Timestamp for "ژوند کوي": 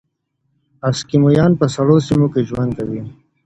2.49-3.01